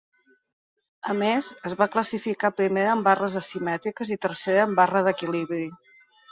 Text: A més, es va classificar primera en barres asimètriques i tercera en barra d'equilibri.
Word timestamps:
A 1.13 1.13
més, 1.19 1.49
es 1.71 1.75
va 1.83 1.89
classificar 1.97 2.51
primera 2.63 2.95
en 2.97 3.05
barres 3.11 3.39
asimètriques 3.43 4.17
i 4.19 4.21
tercera 4.27 4.67
en 4.71 4.77
barra 4.83 5.07
d'equilibri. 5.11 5.65